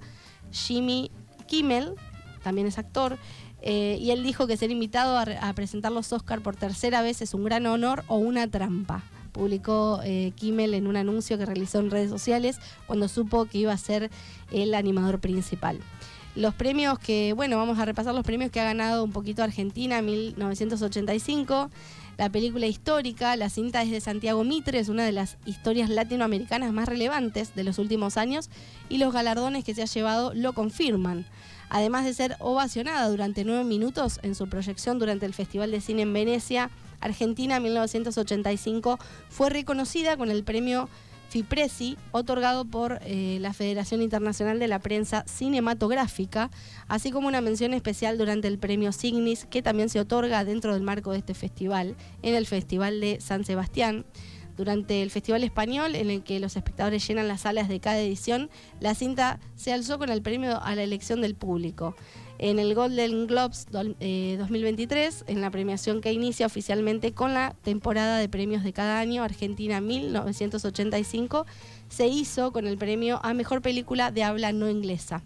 Jimmy 0.51 1.11
Kimmel, 1.47 1.95
también 2.43 2.67
es 2.67 2.77
actor, 2.77 3.17
eh, 3.61 3.97
y 3.99 4.11
él 4.11 4.23
dijo 4.23 4.47
que 4.47 4.55
ser 4.55 4.71
invitado 4.71 5.17
a 5.17 5.53
presentar 5.53 5.91
los 5.91 6.13
Oscar 6.13 6.41
por 6.41 6.55
tercera 6.55 7.01
vez 7.01 7.21
es 7.21 7.33
un 7.33 7.43
gran 7.43 7.65
honor 7.65 8.05
o 8.07 8.15
una 8.15 8.47
trampa. 8.47 9.03
Publicó 9.37 10.01
eh, 10.03 10.31
Kimmel 10.35 10.73
en 10.73 10.87
un 10.87 10.97
anuncio 10.97 11.37
que 11.37 11.45
realizó 11.45 11.77
en 11.77 11.91
redes 11.91 12.09
sociales 12.09 12.57
cuando 12.87 13.07
supo 13.07 13.45
que 13.45 13.59
iba 13.59 13.71
a 13.71 13.77
ser 13.77 14.09
el 14.51 14.73
animador 14.73 15.19
principal. 15.19 15.79
Los 16.35 16.55
premios 16.55 16.97
que, 16.97 17.33
bueno, 17.33 17.57
vamos 17.57 17.77
a 17.77 17.85
repasar 17.85 18.15
los 18.15 18.23
premios 18.23 18.49
que 18.49 18.59
ha 18.59 18.63
ganado 18.63 19.03
un 19.03 19.11
poquito 19.11 19.43
Argentina 19.43 19.99
en 19.99 20.05
1985. 20.05 21.69
La 22.17 22.31
película 22.31 22.65
histórica, 22.65 23.35
la 23.35 23.49
cinta 23.49 23.83
es 23.83 23.91
de 23.91 24.01
Santiago 24.01 24.43
Mitre, 24.43 24.79
es 24.79 24.89
una 24.89 25.05
de 25.05 25.11
las 25.11 25.37
historias 25.45 25.91
latinoamericanas 25.91 26.73
más 26.73 26.89
relevantes 26.89 27.53
de 27.53 27.63
los 27.63 27.77
últimos 27.77 28.17
años 28.17 28.49
y 28.89 28.97
los 28.97 29.13
galardones 29.13 29.63
que 29.63 29.75
se 29.75 29.83
ha 29.83 29.85
llevado 29.85 30.33
lo 30.33 30.53
confirman. 30.53 31.27
Además 31.69 32.05
de 32.05 32.15
ser 32.15 32.35
ovacionada 32.39 33.07
durante 33.07 33.43
nueve 33.43 33.65
minutos 33.65 34.19
en 34.23 34.33
su 34.33 34.47
proyección 34.47 34.97
durante 34.97 35.27
el 35.27 35.35
Festival 35.35 35.69
de 35.69 35.81
Cine 35.81 36.03
en 36.03 36.13
Venecia, 36.13 36.71
Argentina 36.99 37.59
1985 37.59 38.99
fue 39.29 39.49
reconocida 39.49 40.17
con 40.17 40.31
el 40.31 40.43
premio 40.43 40.89
FIPRESI, 41.29 41.97
otorgado 42.11 42.65
por 42.65 42.99
eh, 43.03 43.37
la 43.41 43.53
Federación 43.53 44.01
Internacional 44.01 44.59
de 44.59 44.67
la 44.67 44.79
Prensa 44.79 45.23
Cinematográfica, 45.27 46.49
así 46.87 47.11
como 47.11 47.27
una 47.27 47.41
mención 47.41 47.73
especial 47.73 48.17
durante 48.17 48.47
el 48.47 48.57
premio 48.57 48.91
Signis, 48.91 49.45
que 49.45 49.61
también 49.61 49.89
se 49.89 49.99
otorga 49.99 50.45
dentro 50.45 50.73
del 50.73 50.83
marco 50.83 51.11
de 51.11 51.19
este 51.19 51.33
festival, 51.33 51.95
en 52.21 52.35
el 52.35 52.45
Festival 52.45 53.01
de 53.01 53.19
San 53.19 53.43
Sebastián. 53.43 54.05
Durante 54.57 55.03
el 55.03 55.11
Festival 55.11 55.43
Español, 55.43 55.95
en 55.95 56.09
el 56.09 56.23
que 56.23 56.39
los 56.39 56.55
espectadores 56.57 57.07
llenan 57.07 57.27
las 57.27 57.41
salas 57.41 57.69
de 57.69 57.79
cada 57.79 57.99
edición, 57.99 58.49
la 58.79 58.95
cinta 58.95 59.39
se 59.55 59.71
alzó 59.71 59.99
con 59.99 60.09
el 60.09 60.21
premio 60.23 60.59
a 60.61 60.73
la 60.75 60.81
elección 60.83 61.21
del 61.21 61.35
público. 61.35 61.95
En 62.39 62.59
el 62.59 62.73
Golden 62.75 63.27
Globes 63.27 63.67
dol- 63.71 63.95
eh, 63.99 64.35
2023, 64.39 65.25
en 65.27 65.41
la 65.41 65.49
premiación 65.51 66.01
que 66.01 66.11
inicia 66.11 66.45
oficialmente 66.47 67.11
con 67.13 67.33
la 67.33 67.55
temporada 67.63 68.17
de 68.17 68.29
premios 68.29 68.63
de 68.63 68.73
cada 68.73 68.99
año, 68.99 69.23
Argentina 69.23 69.79
1985, 69.81 71.45
se 71.89 72.07
hizo 72.07 72.51
con 72.51 72.67
el 72.67 72.77
premio 72.77 73.19
a 73.23 73.33
Mejor 73.33 73.61
Película 73.61 74.11
de 74.11 74.23
Habla 74.23 74.51
No 74.53 74.69
Inglesa, 74.69 75.23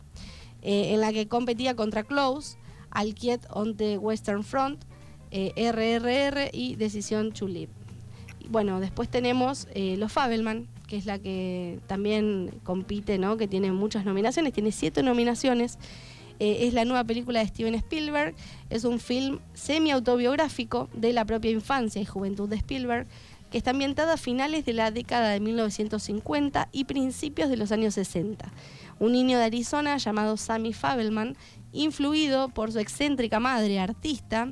eh, 0.62 0.94
en 0.94 1.01
la 1.01 1.12
que 1.13 1.27
competía 1.27 1.75
contra 1.75 2.03
Close, 2.03 2.58
Al 2.89 3.13
Quiet 3.15 3.41
on 3.50 3.75
the 3.77 3.98
Western 3.98 4.44
Front, 4.44 4.84
eh, 5.32 5.53
RRR 5.56 6.50
y 6.53 6.75
Decisión. 6.75 7.34
Y 7.34 7.67
Bueno, 8.50 8.79
después 8.79 9.10
tenemos 9.10 9.67
eh, 9.74 9.95
Los 9.98 10.12
Fabelman, 10.12 10.67
que 10.88 10.98
es 10.98 11.05
la 11.05 11.19
que 11.19 11.79
también 11.88 12.51
compite, 12.63 13.17
¿no? 13.17 13.38
que 13.38 13.48
tiene 13.48 13.71
muchas 13.71 14.05
nominaciones, 14.05 14.53
tiene 14.53 14.71
siete 14.71 15.03
nominaciones. 15.03 15.77
Eh, 16.39 16.67
es 16.67 16.74
la 16.74 16.86
nueva 16.86 17.03
película 17.03 17.39
de 17.39 17.48
Steven 17.48 17.75
Spielberg, 17.75 18.33
es 18.69 18.83
un 18.83 19.00
film 19.00 19.39
semi-autobiográfico 19.53 20.89
de 20.93 21.13
la 21.13 21.24
propia 21.24 21.51
infancia 21.51 22.01
y 22.01 22.05
juventud 22.05 22.50
de 22.50 22.55
Spielberg, 22.55 23.07
que 23.51 23.60
está 23.60 23.71
ambientada 23.71 24.13
a 24.13 24.17
finales 24.17 24.65
de 24.65 24.74
la 24.74 24.91
década 24.91 25.29
de 25.29 25.39
1950 25.39 26.69
y 26.71 26.86
principios 26.86 27.50
de 27.50 27.57
los 27.57 27.71
años 27.71 27.93
60. 27.93 28.51
Un 29.00 29.12
niño 29.12 29.38
de 29.38 29.43
Arizona 29.43 29.98
llamado 29.98 30.36
Sammy 30.36 30.74
Fabelman, 30.74 31.36
influido 31.74 32.50
por 32.50 32.71
su 32.71 32.79
excéntrica 32.79 33.39
madre 33.39 33.79
artista, 33.79 34.51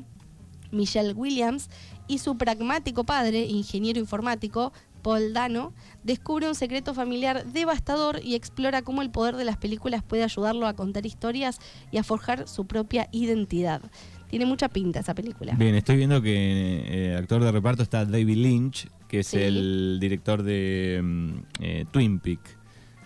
Michelle 0.71 1.13
Williams, 1.13 1.69
y 2.09 2.17
su 2.17 2.37
pragmático 2.37 3.05
padre, 3.05 3.45
ingeniero 3.45 3.99
informático, 3.99 4.73
Paul 5.01 5.31
Dano, 5.31 5.71
descubre 6.03 6.49
un 6.49 6.55
secreto 6.55 6.93
familiar 6.93 7.45
devastador 7.45 8.19
y 8.21 8.35
explora 8.35 8.81
cómo 8.81 9.01
el 9.01 9.09
poder 9.11 9.37
de 9.37 9.45
las 9.45 9.55
películas 9.55 10.03
puede 10.03 10.23
ayudarlo 10.23 10.67
a 10.67 10.73
contar 10.73 11.05
historias 11.05 11.59
y 11.91 11.97
a 11.97 12.03
forjar 12.03 12.47
su 12.49 12.65
propia 12.67 13.07
identidad. 13.13 13.81
Tiene 14.29 14.45
mucha 14.45 14.67
pinta 14.67 14.99
esa 14.99 15.15
película. 15.15 15.53
Bien, 15.57 15.73
estoy 15.75 15.95
viendo 15.97 16.21
que 16.21 16.83
eh, 16.85 17.15
actor 17.17 17.41
de 17.43 17.51
reparto 17.51 17.81
está 17.81 18.03
David 18.05 18.35
Lynch, 18.37 18.87
que 19.07 19.19
es 19.21 19.27
Sí. 19.27 19.37
el 19.37 19.97
director 20.01 20.43
de 20.43 20.99
mm, 21.01 21.33
eh, 21.61 21.85
Twin 21.91 22.19
Peak, 22.19 22.41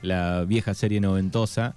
la 0.02 0.44
vieja 0.46 0.74
serie 0.74 1.00
noventosa, 1.00 1.76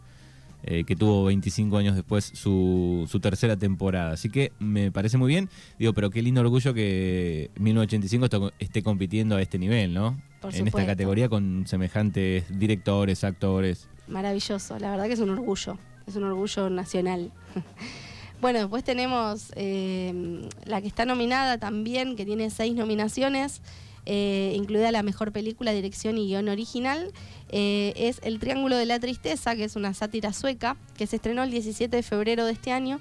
eh, 0.62 0.84
que 0.84 0.96
tuvo 0.96 1.24
25 1.24 1.76
años 1.76 1.94
después 1.94 2.30
su, 2.34 3.06
su 3.10 3.20
tercera 3.20 3.56
temporada. 3.56 4.12
Así 4.12 4.28
que 4.30 4.52
me 4.58 4.90
parece 4.90 5.16
muy 5.18 5.28
bien. 5.28 5.48
Digo, 5.78 5.92
pero 5.92 6.10
qué 6.10 6.22
lindo 6.22 6.40
orgullo 6.40 6.74
que 6.74 7.50
1985 7.58 8.24
esto- 8.24 8.52
esté 8.58 8.82
compitiendo 8.82 9.36
a 9.36 9.42
este 9.42 9.58
nivel, 9.58 9.94
¿no? 9.94 10.20
Por 10.40 10.54
en 10.54 10.66
esta 10.66 10.84
categoría 10.86 11.28
con 11.28 11.66
semejantes 11.66 12.44
directores, 12.58 13.24
actores. 13.24 13.88
Maravilloso, 14.08 14.78
la 14.78 14.90
verdad 14.90 15.06
que 15.06 15.12
es 15.14 15.20
un 15.20 15.30
orgullo, 15.30 15.78
es 16.06 16.16
un 16.16 16.24
orgullo 16.24 16.70
nacional. 16.70 17.32
bueno, 18.40 18.58
después 18.60 18.84
tenemos 18.84 19.52
eh, 19.56 20.42
la 20.64 20.80
que 20.80 20.88
está 20.88 21.04
nominada 21.04 21.58
también, 21.58 22.16
que 22.16 22.24
tiene 22.24 22.50
seis 22.50 22.74
nominaciones, 22.74 23.62
eh, 24.06 24.52
incluida 24.54 24.90
la 24.92 25.02
mejor 25.02 25.32
película, 25.32 25.72
dirección 25.72 26.16
y 26.16 26.28
guion 26.28 26.48
original, 26.48 27.12
eh, 27.48 27.92
es 27.96 28.20
El 28.22 28.38
Triángulo 28.38 28.76
de 28.76 28.86
la 28.86 29.00
Tristeza, 29.00 29.56
que 29.56 29.64
es 29.64 29.76
una 29.76 29.94
sátira 29.94 30.32
sueca, 30.32 30.76
que 30.96 31.06
se 31.06 31.16
estrenó 31.16 31.42
el 31.42 31.50
17 31.50 31.94
de 31.94 32.02
febrero 32.02 32.46
de 32.46 32.52
este 32.52 32.72
año. 32.72 33.00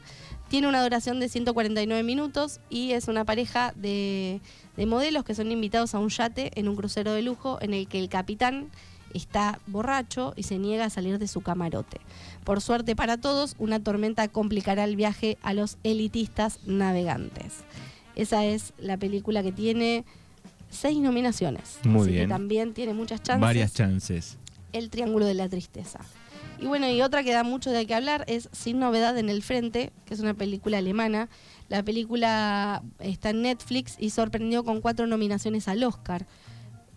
Tiene 0.50 0.68
una 0.68 0.84
duración 0.84 1.20
de 1.20 1.30
149 1.30 2.04
minutos 2.04 2.60
y 2.70 2.92
es 2.92 3.08
una 3.08 3.24
pareja 3.24 3.72
de, 3.76 4.42
de 4.76 4.86
modelos 4.86 5.24
que 5.24 5.36
son 5.36 5.52
invitados 5.52 5.96
a 5.96 6.00
un 6.00 6.10
yate 6.10 6.52
en 6.56 6.68
un 6.68 6.76
crucero 6.76 7.14
de 7.14 7.22
lujo 7.22 7.58
en 7.62 7.74
el 7.74 7.88
que 7.88 8.00
el 8.00 8.10
capitán 8.10 8.70
está 9.14 9.60
borracho 9.68 10.34
y 10.36 10.44
se 10.44 10.58
niega 10.58 10.86
a 10.86 10.90
salir 10.90 11.20
de 11.20 11.28
su 11.28 11.42
camarote. 11.42 12.02
Por 12.44 12.62
suerte 12.62 12.96
para 12.96 13.18
todos, 13.18 13.56
una 13.60 13.80
tormenta 13.80 14.28
complicará 14.28 14.84
el 14.84 14.96
viaje 14.96 15.38
a 15.42 15.54
los 15.54 15.78
elitistas 15.84 16.60
navegantes. 16.66 17.64
Esa 18.16 18.46
es 18.46 18.74
la 18.78 18.98
película 18.98 19.44
que 19.44 19.52
tiene 19.52 20.06
seis 20.76 21.00
nominaciones. 21.00 21.80
Muy 21.84 22.02
así 22.02 22.12
bien. 22.12 22.24
que 22.26 22.30
también 22.30 22.74
tiene 22.74 22.94
muchas 22.94 23.24
chances. 23.24 23.42
Varias 23.42 23.74
chances. 23.74 24.38
El 24.74 24.90
Triángulo 24.90 25.26
de 25.26 25.34
la 25.34 25.50
Tristeza. 25.50 26.00
Y 26.60 26.68
bueno, 26.68 26.90
y 26.90 27.02
otra 27.02 27.24
que 27.24 27.34
da 27.34 27.44
mucho 27.44 27.72
de 27.72 27.86
qué 27.86 27.96
hablar 27.96 28.24
es 28.28 28.50
Sin 28.52 28.80
Novedad 28.80 29.18
en 29.18 29.30
el 29.30 29.42
Frente, 29.42 29.92
que 30.06 30.14
es 30.14 30.20
una 30.20 30.34
película 30.34 30.78
alemana. 30.78 31.30
La 31.68 31.84
película 31.84 32.84
está 33.00 33.32
en 33.32 33.42
Netflix 33.42 33.96
y 34.00 34.12
sorprendió 34.12 34.64
con 34.64 34.82
cuatro 34.82 35.08
nominaciones 35.08 35.68
al 35.68 35.84
Oscar. 35.84 36.26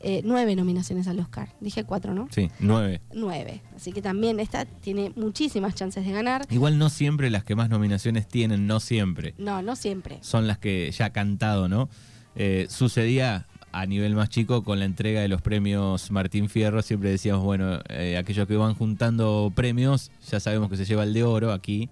Eh, 0.00 0.20
nueve 0.24 0.54
nominaciones 0.54 1.08
al 1.08 1.18
Oscar. 1.18 1.48
Dije 1.60 1.82
cuatro, 1.82 2.14
¿no? 2.14 2.28
Sí, 2.30 2.50
nueve. 2.60 3.00
Nueve. 3.12 3.62
Así 3.74 3.90
que 3.90 4.00
también 4.00 4.38
esta 4.38 4.64
tiene 4.64 5.12
muchísimas 5.16 5.74
chances 5.74 6.06
de 6.06 6.12
ganar. 6.12 6.46
Igual 6.50 6.78
no 6.78 6.88
siempre 6.88 7.28
las 7.30 7.42
que 7.42 7.56
más 7.56 7.68
nominaciones 7.68 8.28
tienen, 8.28 8.68
no 8.68 8.78
siempre. 8.78 9.34
No, 9.38 9.60
no 9.60 9.74
siempre. 9.74 10.18
Son 10.20 10.46
las 10.46 10.58
que 10.58 10.88
ya 10.92 11.06
ha 11.06 11.10
cantado, 11.10 11.68
¿no? 11.68 11.88
Eh, 12.36 12.68
sucedía 12.70 13.48
a 13.80 13.86
nivel 13.86 14.16
más 14.16 14.28
chico 14.28 14.64
con 14.64 14.80
la 14.80 14.84
entrega 14.84 15.20
de 15.20 15.28
los 15.28 15.40
premios 15.40 16.10
Martín 16.10 16.48
Fierro. 16.48 16.82
Siempre 16.82 17.10
decíamos, 17.10 17.44
bueno, 17.44 17.78
eh, 17.88 18.16
aquellos 18.16 18.48
que 18.48 18.56
van 18.56 18.74
juntando 18.74 19.52
premios, 19.54 20.10
ya 20.28 20.40
sabemos 20.40 20.68
que 20.68 20.76
se 20.76 20.84
lleva 20.84 21.04
el 21.04 21.14
de 21.14 21.22
oro 21.22 21.52
aquí. 21.52 21.88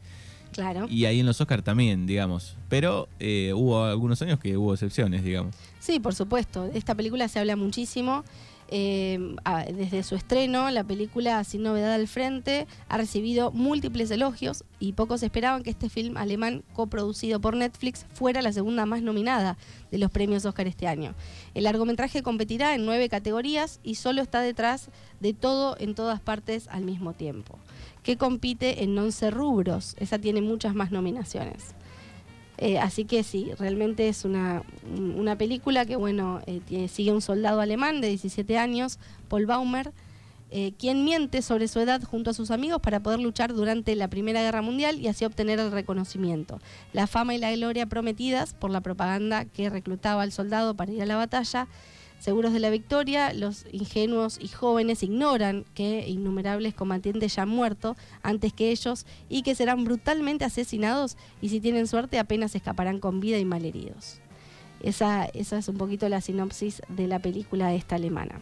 Claro. 0.57 0.87
Y 0.91 1.05
ahí 1.05 1.21
en 1.21 1.27
los 1.27 1.41
Oscar 1.41 1.63
también, 1.63 2.07
digamos. 2.07 2.57
Pero 2.69 3.09
eh, 3.21 3.53
hubo 3.55 3.85
algunos 3.85 4.21
años 4.23 4.41
que 4.41 4.57
hubo 4.57 4.73
excepciones, 4.73 5.23
digamos. 5.23 5.55
Sí, 5.79 6.01
por 6.01 6.15
supuesto. 6.15 6.69
Esta 6.75 6.95
película 6.95 7.29
se 7.29 7.39
habla 7.39 7.55
muchísimo. 7.57 8.25
Eh, 8.69 9.37
desde 9.73 10.03
su 10.03 10.17
estreno, 10.17 10.71
la 10.71 10.83
película 10.83 11.43
Sin 11.45 11.63
Novedad 11.63 11.95
al 11.95 12.09
Frente 12.09 12.67
ha 12.89 12.97
recibido 12.97 13.53
múltiples 13.53 14.11
elogios 14.11 14.65
y 14.81 14.95
pocos 14.95 15.23
esperaban 15.23 15.63
que 15.63 15.71
este 15.71 15.89
film 15.89 16.17
alemán 16.17 16.65
coproducido 16.73 17.41
por 17.41 17.57
Netflix 17.57 18.07
fuera 18.13 18.43
la 18.43 18.53
segunda 18.53 18.85
más 18.85 19.03
nominada 19.03 19.57
de 19.93 19.99
los 19.99 20.11
premios 20.11 20.45
Oscar 20.45 20.67
este 20.67 20.89
año. 20.89 21.15
El 21.55 21.65
largometraje 21.65 22.23
competirá 22.25 22.75
en 22.75 22.85
nueve 22.85 23.09
categorías 23.09 23.79
y 23.85 23.95
solo 23.95 24.21
está 24.21 24.41
detrás 24.41 24.91
de 25.21 25.33
todo 25.33 25.77
en 25.79 25.95
todas 25.95 26.21
partes 26.21 26.67
al 26.69 26.83
mismo 26.83 27.13
tiempo, 27.13 27.59
que 28.07 28.17
compite 28.17 28.85
en 28.85 28.97
11 28.97 29.33
rubros. 29.33 29.97
Esa 29.99 30.21
tiene 30.21 30.41
muchas 30.41 30.77
más 30.77 30.93
nominaciones. 30.93 31.75
Eh, 32.57 32.79
así 32.79 33.05
que 33.05 33.25
sí, 33.25 33.51
realmente 33.59 34.09
es 34.09 34.25
una, 34.25 34.63
una 34.95 35.37
película 35.37 35.85
que, 35.85 35.97
bueno, 35.97 36.41
eh, 36.47 36.87
sigue 36.89 37.11
un 37.11 37.21
soldado 37.21 37.61
alemán 37.61 38.01
de 38.01 38.07
17 38.07 38.59
años, 38.59 39.01
Paul 39.29 39.47
Baumer, 39.47 39.93
eh, 40.53 40.73
quien 40.79 41.05
miente 41.05 41.43
sobre 41.43 41.67
su 41.67 41.81
edad 41.81 42.01
junto 42.05 42.31
a 42.31 42.35
sus 42.35 42.53
amigos 42.53 42.81
para 42.81 43.01
poder 43.01 43.19
luchar 43.19 43.53
durante 43.53 43.97
la 43.97 44.07
Primera 44.07 44.41
Guerra 44.41 44.63
Mundial 44.63 45.01
y 45.01 45.09
así 45.09 45.25
obtener 45.25 45.59
el 45.59 45.73
reconocimiento, 45.73 46.61
la 46.93 47.09
fama 47.09 47.35
y 47.35 47.39
la 47.39 47.51
gloria 47.57 47.87
prometidas 47.87 48.55
por 48.55 48.71
la 48.71 48.83
propaganda 48.83 49.47
que 49.47 49.69
reclutaba 49.69 50.23
al 50.23 50.31
soldado 50.31 50.77
para 50.77 50.93
ir 50.93 51.03
a 51.03 51.07
la 51.07 51.17
batalla. 51.17 51.67
Seguros 52.19 52.53
de 52.53 52.61
la 52.61 52.71
victoria, 52.71 53.33
los 53.33 53.67
ingenuos 53.73 54.39
y 54.41 54.49
jóvenes 54.49 55.03
ignoran 55.03 55.65
que 55.75 56.09
innumerables 56.09 56.75
combatientes 56.75 57.37
ya 57.37 57.43
han 57.43 57.49
muerto 57.49 57.97
antes 58.23 58.53
que 58.53 58.71
ellos 58.71 59.07
y 59.29 59.43
que 59.43 59.55
serán 59.55 59.85
brutalmente 59.85 60.45
asesinados 60.45 61.17
y 61.41 61.51
si 61.51 61.61
tienen 61.61 61.87
suerte 61.87 62.19
apenas 62.19 62.55
escaparán 62.55 63.01
con 63.01 63.21
vida 63.21 63.39
y 63.39 63.45
malheridos. 63.45 64.21
Esa, 64.83 65.25
esa 65.27 65.59
es 65.59 65.69
un 65.69 65.77
poquito 65.77 66.09
la 66.09 66.21
sinopsis 66.21 66.83
de 66.89 67.07
la 67.07 67.19
película 67.19 67.75
esta 67.75 67.97
alemana. 67.97 68.41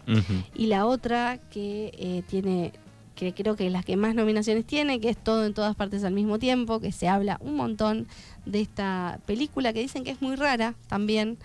Y 0.55 0.67
la 0.67 0.87
otra 0.87 1.39
que 1.51 1.93
eh, 1.97 2.23
tiene, 2.29 2.73
que 3.15 3.33
creo 3.35 3.57
que 3.57 3.67
es 3.67 3.73
la 3.73 3.83
que 3.83 3.97
más 3.97 4.15
nominaciones 4.15 4.65
tiene, 4.65 5.01
que 5.01 5.11
es 5.11 5.17
todo 5.17 5.47
en 5.47 5.55
todas 5.55 5.77
partes 5.77 6.05
al 6.05 6.13
mismo 6.13 6.39
tiempo, 6.39 6.81
que 6.81 6.93
se 6.93 7.09
habla 7.09 7.39
un 7.41 7.57
montón 7.57 8.09
de 8.47 8.61
esta 8.61 9.21
película, 9.27 9.73
que 9.73 9.81
dicen 9.81 10.05
que 10.05 10.11
es 10.11 10.23
muy 10.23 10.37
rara 10.37 10.75
también. 10.89 11.39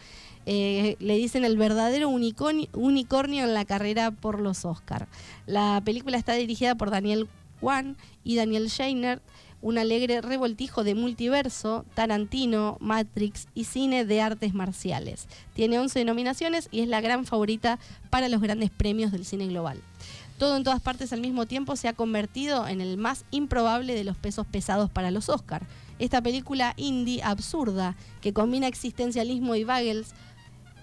Eh, 0.52 0.96
le 1.00 1.16
dicen 1.16 1.46
el 1.46 1.58
verdadero 1.58 2.10
unicornio, 2.10 3.46
en 3.46 3.54
la 3.54 3.66
carrera 3.66 4.10
por 4.10 4.40
los 4.40 4.66
Oscar. 4.66 5.08
La 5.46 5.80
película 5.86 6.18
está 6.18 6.34
dirigida 6.34 6.74
por 6.74 6.90
Daniel 6.90 7.30
Kwan 7.60 7.98
y 8.24 8.36
Daniel 8.36 8.68
Scheiner, 8.68 9.22
un 9.62 9.78
alegre 9.78 10.22
revoltijo 10.22 10.84
de 10.84 10.96
multiverso, 10.96 11.86
Tarantino, 11.94 12.78
Matrix 12.80 13.48
y 13.54 13.66
cine 13.66 14.06
de 14.06 14.22
artes 14.22 14.56
marciales. 14.56 15.28
Tiene 15.54 15.78
11 15.78 16.04
nominaciones 16.04 16.68
y 16.72 16.80
es 16.80 16.88
la 16.88 17.00
gran 17.00 17.28
favorita 17.28 17.78
para 18.10 18.28
los 18.28 18.42
grandes 18.42 18.72
premios 18.72 19.12
del 19.12 19.26
cine 19.26 19.46
global. 19.46 19.80
Todo 20.40 20.58
en 20.58 20.64
todas 20.64 20.82
partes 20.82 21.14
al 21.14 21.22
mismo 21.22 21.46
tiempo 21.46 21.76
se 21.76 21.90
ha 21.90 21.94
convertido 21.94 22.68
en 22.68 22.82
el 22.82 22.98
más 22.98 23.24
improbable 23.30 23.94
de 23.94 24.04
los 24.04 24.18
pesos 24.18 24.48
pesados 24.48 24.90
para 24.90 25.12
los 25.12 25.30
Oscar. 25.30 25.68
Esta 26.00 26.22
película 26.22 26.74
indie 26.78 27.22
absurda 27.22 27.98
que 28.22 28.32
combina 28.32 28.68
existencialismo 28.68 29.56
y 29.56 29.66
bagels 29.66 30.16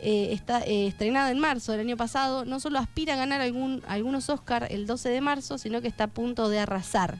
eh, 0.00 0.28
está 0.32 0.60
eh, 0.60 0.86
estrenada 0.86 1.30
en 1.30 1.38
marzo 1.38 1.72
del 1.72 1.80
año 1.80 1.96
pasado, 1.96 2.44
no 2.44 2.60
solo 2.60 2.78
aspira 2.78 3.14
a 3.14 3.16
ganar 3.16 3.40
algún, 3.40 3.82
algunos 3.88 4.28
Oscar 4.28 4.66
el 4.70 4.86
12 4.86 5.08
de 5.08 5.20
marzo, 5.20 5.58
sino 5.58 5.80
que 5.80 5.88
está 5.88 6.04
a 6.04 6.08
punto 6.08 6.48
de 6.48 6.58
arrasar. 6.58 7.18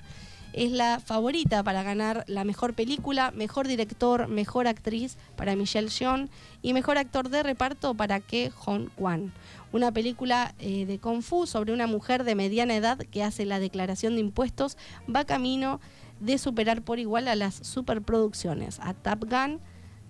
Es 0.53 0.73
la 0.73 1.01
favorita 1.01 1.63
para 1.63 1.83
ganar 1.83 2.25
la 2.29 2.45
mejor 2.45 2.75
película, 2.75 3.31
mejor 3.31 3.69
director, 3.69 4.27
mejor 4.29 4.67
actriz 4.67 5.19
para 5.37 5.55
Michelle 5.55 5.89
Yeoh 5.89 6.29
y 6.63 6.73
mejor 6.73 6.97
actor 6.97 7.29
de 7.29 7.43
reparto 7.43 7.95
para 7.95 8.21
Ke 8.21 8.51
Hong 8.51 8.89
Kwan. 8.97 9.33
Una 9.73 9.93
película 9.93 10.55
eh, 10.59 10.87
de 10.87 10.99
Kung 10.99 11.23
Fu 11.23 11.47
sobre 11.47 11.73
una 11.75 11.87
mujer 11.87 12.25
de 12.25 12.35
mediana 12.35 12.75
edad 12.75 12.99
que 12.99 13.23
hace 13.23 13.45
la 13.45 13.59
declaración 13.59 14.15
de 14.15 14.21
impuestos, 14.21 14.79
va 15.15 15.25
camino 15.25 15.81
de 16.21 16.39
superar 16.39 16.81
por 16.83 16.99
igual 16.99 17.29
a 17.29 17.37
las 17.37 17.55
superproducciones, 17.55 18.81
a 18.81 18.95
Top 18.95 19.25
Gun 19.31 19.61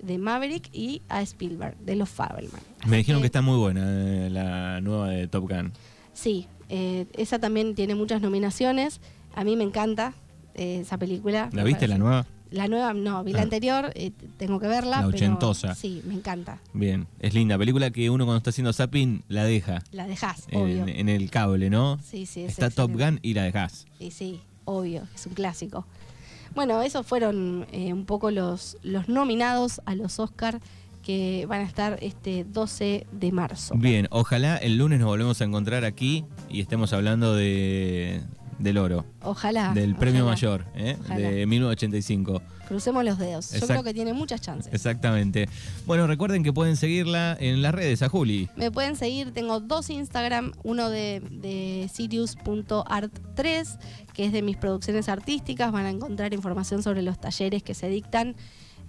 de 0.02 0.18
Maverick 0.18 0.68
y 0.72 1.02
a 1.08 1.22
Spielberg 1.22 1.76
de 1.78 1.96
los 1.96 2.08
Fabelman. 2.08 2.60
Me 2.86 2.98
dijeron 2.98 3.20
que 3.22 3.26
está 3.26 3.42
muy 3.42 3.56
buena 3.58 3.82
eh, 3.86 4.30
la 4.30 4.80
nueva 4.80 5.08
de 5.10 5.26
Top 5.28 5.48
Gun. 5.50 5.72
Sí, 6.12 6.46
eh, 6.68 7.06
esa 7.14 7.38
también 7.38 7.74
tiene 7.74 7.94
muchas 7.94 8.20
nominaciones. 8.22 9.00
A 9.34 9.44
mí 9.44 9.56
me 9.56 9.64
encanta 9.64 10.14
eh, 10.54 10.80
esa 10.82 10.96
película. 10.98 11.50
¿La 11.52 11.64
viste 11.64 11.86
la 11.88 11.98
nueva? 11.98 12.26
La 12.50 12.68
nueva, 12.68 12.94
no, 12.94 13.24
vi 13.24 13.32
la 13.32 13.40
Ah. 13.40 13.42
anterior, 13.42 13.90
eh, 13.96 14.12
tengo 14.38 14.60
que 14.60 14.68
verla. 14.68 14.90
La 15.00 15.06
pero 15.06 15.08
ochentosa. 15.08 15.74
sí, 15.74 16.00
me 16.06 16.14
encanta. 16.14 16.58
Bien, 16.72 17.08
es 17.18 17.34
linda. 17.34 17.58
Película 17.58 17.90
que 17.90 18.08
uno 18.08 18.24
cuando 18.24 18.38
está 18.38 18.50
haciendo 18.50 18.72
zapping 18.72 19.24
la 19.28 19.44
deja 19.44 19.82
La 19.90 20.06
dejás, 20.06 20.46
obvio. 20.52 20.82
en, 20.82 20.88
en 20.88 21.08
el 21.08 21.28
cable, 21.28 21.70
¿no? 21.70 21.98
Sí, 22.04 22.24
sí, 22.24 22.42
es 22.44 22.52
Está 22.52 22.70
Top. 22.70 22.92
Gun 22.92 23.18
y 23.22 23.34
la 23.34 23.42
dejás. 23.42 23.86
Sí, 23.98 24.10
sí, 24.12 24.40
obvio, 24.64 25.08
es 25.14 25.26
un 25.26 25.34
clásico. 25.34 25.86
Bueno, 26.56 26.80
esos 26.80 27.06
fueron 27.06 27.66
eh, 27.70 27.92
un 27.92 28.06
poco 28.06 28.30
los, 28.30 28.78
los 28.82 29.10
nominados 29.10 29.82
a 29.84 29.94
los 29.94 30.18
Oscar 30.18 30.58
que 31.02 31.44
van 31.46 31.60
a 31.60 31.64
estar 31.64 31.98
este 32.00 32.44
12 32.44 33.06
de 33.12 33.30
marzo. 33.30 33.74
Bien, 33.76 34.08
ojalá 34.10 34.56
el 34.56 34.78
lunes 34.78 34.98
nos 34.98 35.06
volvemos 35.06 35.38
a 35.42 35.44
encontrar 35.44 35.84
aquí 35.84 36.24
y 36.48 36.62
estemos 36.62 36.94
hablando 36.94 37.36
de 37.36 38.22
del 38.58 38.78
oro, 38.78 39.04
Ojalá. 39.22 39.72
del 39.74 39.94
premio 39.94 40.24
mayor, 40.24 40.64
¿eh? 40.74 40.96
De 41.14 41.46
1985. 41.46 42.42
Crucemos 42.66 43.04
los 43.04 43.18
dedos. 43.18 43.52
Yo 43.52 43.66
creo 43.66 43.82
que 43.84 43.94
tiene 43.94 44.12
muchas 44.12 44.40
chances. 44.40 44.72
Exactamente. 44.72 45.48
Bueno, 45.86 46.06
recuerden 46.06 46.42
que 46.42 46.52
pueden 46.52 46.76
seguirla 46.76 47.36
en 47.38 47.62
las 47.62 47.72
redes 47.74 48.02
a 48.02 48.08
Juli. 48.08 48.48
Me 48.56 48.70
pueden 48.72 48.96
seguir, 48.96 49.32
tengo 49.32 49.60
dos 49.60 49.88
Instagram, 49.88 50.52
uno 50.64 50.90
de, 50.90 51.22
de 51.30 51.88
Sirius.art3, 51.92 53.78
que 54.12 54.24
es 54.24 54.32
de 54.32 54.42
mis 54.42 54.56
producciones 54.56 55.08
artísticas, 55.08 55.70
van 55.70 55.86
a 55.86 55.90
encontrar 55.90 56.34
información 56.34 56.82
sobre 56.82 57.02
los 57.02 57.20
talleres 57.20 57.62
que 57.62 57.74
se 57.74 57.88
dictan 57.88 58.34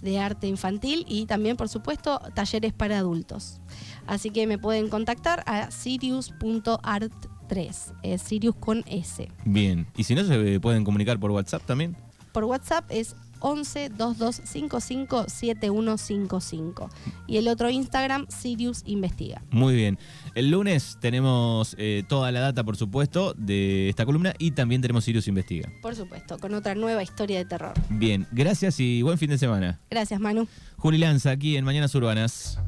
de 0.02 0.18
arte 0.18 0.46
infantil 0.46 1.04
y 1.08 1.26
también, 1.26 1.56
por 1.56 1.68
supuesto, 1.68 2.20
talleres 2.34 2.72
para 2.72 2.98
adultos. 2.98 3.60
Así 4.06 4.30
que 4.30 4.46
me 4.46 4.58
pueden 4.58 4.88
contactar 4.88 5.42
a 5.46 5.70
sirius.art3, 5.70 7.10
es 7.50 8.22
Sirius 8.22 8.54
con 8.56 8.84
S. 8.86 9.28
Bien. 9.44 9.86
Y 9.96 10.04
si 10.04 10.14
no, 10.14 10.24
se 10.24 10.60
pueden 10.60 10.84
comunicar 10.84 11.18
por 11.18 11.30
WhatsApp 11.30 11.62
también. 11.64 11.96
Por 12.32 12.44
WhatsApp 12.44 12.84
es 12.90 13.16
11 13.40 13.90
2255 13.90 15.26
7155 15.28 16.90
y 17.26 17.36
el 17.36 17.48
otro 17.48 17.70
Instagram 17.70 18.26
Sirius 18.28 18.82
Investiga. 18.84 19.42
Muy 19.50 19.74
bien. 19.74 19.98
El 20.34 20.50
lunes 20.50 20.98
tenemos 21.00 21.74
eh, 21.78 22.04
toda 22.08 22.32
la 22.32 22.40
data, 22.40 22.64
por 22.64 22.76
supuesto, 22.76 23.34
de 23.34 23.88
esta 23.88 24.04
columna 24.04 24.34
y 24.38 24.52
también 24.52 24.82
tenemos 24.82 25.04
Sirius 25.04 25.28
Investiga. 25.28 25.70
Por 25.82 25.94
supuesto, 25.94 26.38
con 26.38 26.54
otra 26.54 26.74
nueva 26.74 27.02
historia 27.02 27.38
de 27.38 27.44
terror. 27.44 27.72
Bien, 27.90 28.26
gracias 28.32 28.80
y 28.80 29.02
buen 29.02 29.18
fin 29.18 29.30
de 29.30 29.38
semana. 29.38 29.80
Gracias, 29.90 30.20
Manu. 30.20 30.48
Juli 30.76 30.98
Lanza, 30.98 31.30
aquí 31.30 31.56
en 31.56 31.64
Mañanas 31.64 31.94
Urbanas. 31.94 32.58